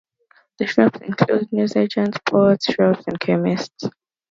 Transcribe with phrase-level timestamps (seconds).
[0.57, 3.87] The shops include newsagents, sports shops and chemists.